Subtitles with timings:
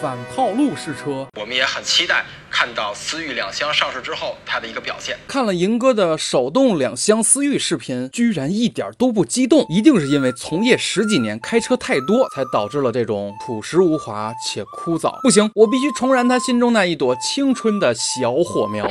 [0.00, 1.26] 反套路试车。
[1.38, 5.16] 我们也很期待看到思域两厢上市之后它的一个表现。
[5.26, 15.20] 看了银哥的手动两厢思域视频，居然一点都不激动，一定是因为从业十几年开车太多，才导致了这种朴实无华且枯燥。
[15.22, 18.86] 不行，我必须重燃他心中那一朵青春的小火苗。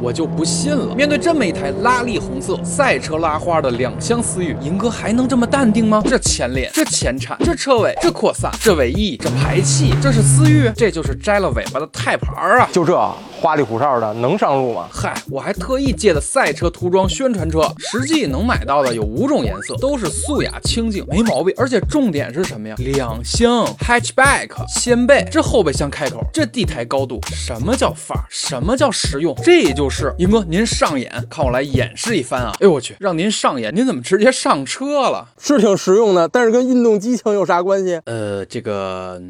[0.00, 6.02] 我就不信了，面对这么一台拉力红色赛车拉花的两厢思域，银哥还能这么淡定吗？
[6.06, 10.70] 这前脸，这前铲，这车尾，这扩散，这尾翼，这排气，这是思域？
[10.76, 12.68] 这就是摘了尾巴的泰牌啊！
[12.72, 12.94] 就这
[13.40, 14.88] 花里胡哨的能上路吗？
[14.92, 21.54] 嗨，我还特意借的赛车涂装宣传车，实际能买到的有五种颜色，都是素雅清静，没毛病。
[21.56, 22.74] 而且重点是什么呀？
[22.78, 28.24] 两厢 hatchback 掀背，这后备箱开口，这地台高度，什么叫范儿？
[28.28, 29.32] 什么叫实用？
[29.44, 32.52] 这就是银哥，您上眼，看我来演示一番啊！
[32.54, 35.28] 哎呦我去，让您上眼，您怎么直接上车了？
[35.40, 38.00] 是挺实用的，但是跟运动激情有啥关系？
[38.04, 39.22] 呃，这个。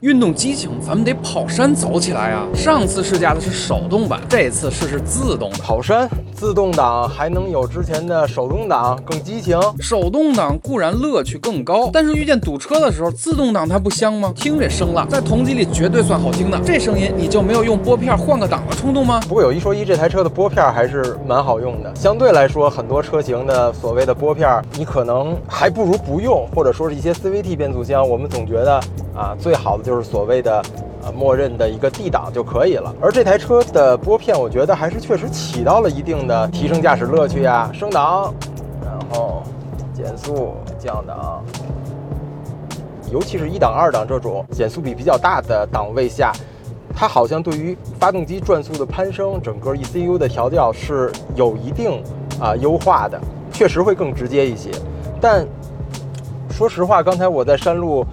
[0.00, 2.46] 运动激情，咱们得跑山走起来啊！
[2.54, 6.08] 上次试驾的是手动版，这次试试自动跑山。
[6.34, 9.60] 自动挡还能有之前的手动挡更激情？
[9.78, 14.32] 手动挡固然乐趣更高，但是遇见堵车的时候，自动挡它不香吗？
[14.34, 16.58] 听这声浪，在同级里绝对算好听的。
[16.64, 19.20] 这声音你就没有用拨片换个挡的冲动吗？
[19.28, 21.94] 不过有一说一，这台车的拨片还是蛮好用的。
[21.94, 28.80] 相对来说，很多车型的所谓的拨片，你可能还不如不用，或者说是一些 CVT 变速箱，我们总觉得
[29.14, 30.62] 啊，最好的就是所谓的。
[31.02, 32.94] 呃，默认的一个 D 档就可以了。
[33.00, 37.70] 而这台车的拨片，我觉得还是确实起到了一定的提升驾驶乐趣呀。
[37.72, 38.34] 升档，
[38.84, 39.42] 然后
[39.94, 41.42] 减速、降档，
[43.10, 46.32] 尤其是一档、二档这种减速比比较大的档位下，
[46.94, 52.02] 它好像对于发动机转速的攀升，整个 ECU 的调教是有一定
[52.38, 53.18] 啊优化的，
[53.50, 54.70] 确实会更直接一些。
[55.18, 55.46] 但
[56.50, 58.04] 说实话，刚才我在山路，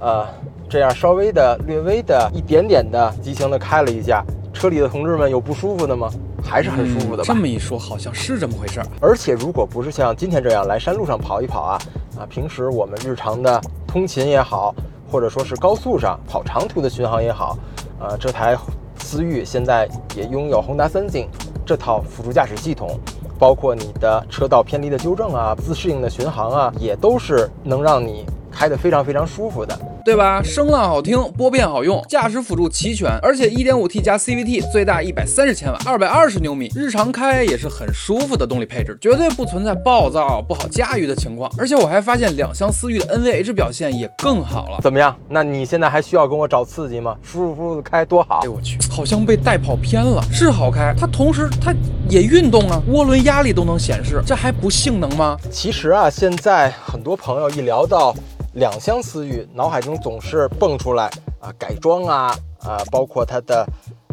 [0.00, 0.26] 呃。
[0.68, 6.10] 这样稍微的、略微的、一点点的激情的开了一下，车里的同志们有不舒服的吗？
[6.42, 7.24] 还是很舒服的吧。
[7.24, 8.86] 这么一说，好像是这么回事儿。
[9.00, 11.78] 而且，如果不是像今天这样来山路上跑一跑啊，
[12.18, 14.74] 啊，平时我们日常的通勤也好，
[15.08, 17.56] 或者说是高速上跑长途的巡航也好，
[18.00, 18.58] 啊，这台
[18.98, 21.28] 思域现在也拥有 Honda Sensing
[21.64, 22.98] 这套辅助驾驶系统，
[23.38, 29.78] 包括你的车道偏离的纠正啊、自适应的巡航啊，也都是能让你开得非常非常舒服的。
[30.04, 30.40] 对吧？
[30.40, 41.50] 声浪好听，拨片好用，驾驶辅助齐全，而且 1.5T 加 CVT 最大130千瓦，220牛米，日常开也是很舒服的动力配置，绝对不存在暴躁不好驾驭的情况。
[41.58, 44.78] 而且我还发现两厢思域的 NVH 表现也更好了。
[44.80, 45.16] 怎么样？
[45.28, 47.16] 那你现在还需要跟我找刺激吗？
[47.20, 48.42] 舒舒服服的开多好。
[48.44, 50.22] 哎我去，好像被带跑偏了。
[50.32, 51.74] 是好开，它同时它
[52.08, 55.36] 也运动啊，涡轮压力都能显示，这还不性能吗？
[55.50, 58.14] 其实啊，现在很多朋友一聊到。
[58.56, 63.66] 两厢思域，脑海中总是蹦出来啊，改装啊啊，包括它的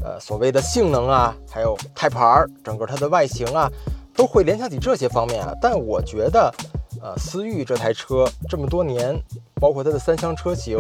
[0.03, 3.71] 呃所谓的性能啊，还有胎盘儿，整个它的外形啊，
[4.13, 5.53] 都会联想起这些方面啊。
[5.61, 6.53] 但我觉得，
[7.01, 9.17] 呃，思域这台车这么多年，
[9.61, 10.77] 包括它的三厢车型。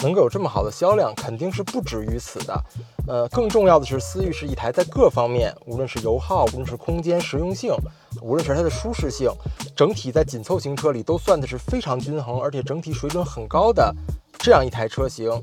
[0.00, 2.64] 能够有这么好的销量，肯定是不止于此的。
[3.06, 7.74] 呃，更重要的是，思域是一台在各方面，无论是油耗，无论是空间实用性，
[8.22, 9.30] 无论是它的舒适性，
[9.76, 13.94] 整体在紧凑型车里都算的是非常均衡，而且整体水准很高的
[14.38, 15.42] 这样一台车型。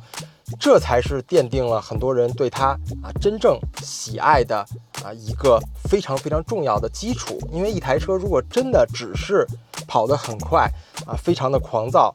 [0.60, 4.58] 这才是奠定了很多人对它啊真正喜爱的
[5.02, 7.40] 啊一个非常非常重要的基础。
[7.54, 9.48] 因为一台车如果真的只是
[9.92, 10.72] 跑得很快
[11.06, 12.14] 啊，非常的狂躁，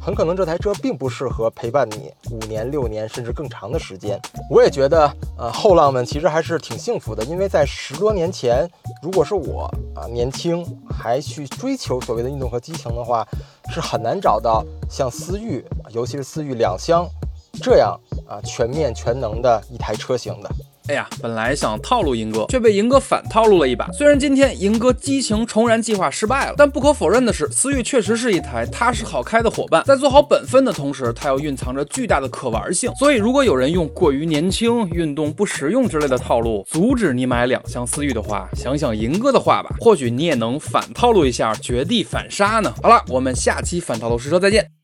[0.00, 4.18] 很可能这台车并不适合陪伴你五年、六年甚至更长的时间。
[4.50, 8.66] 我也觉得，呃，后浪们其实还是挺幸福的，因为在十多年前，
[9.02, 13.28] 如果是我啊年轻还去追求所谓的运动和激情的话，
[13.70, 17.06] 是很难找到像思域，尤其是思域两厢。
[17.60, 20.48] 这样啊，全面全能的一台车型的。
[20.88, 23.86] 哎呀，本来想套路银哥，却被银哥反套路了一把。
[23.92, 29.84] 虽然今天银哥激情重燃计划失败了，但不可否认的是，思域确实是一台踏实好开的伙伴。
[29.84, 32.90] 在做好本分的同时，它又蕴藏着巨大的可玩性。
[32.94, 42.72] 所以，如果有人用过于年轻、运动不实用之类的套路阻止你买两厢思域的话，想想银哥的话吧，或许你也能反套路一下，绝地反杀呢。
[42.82, 44.77] 好了，我们下期反套路试车再见。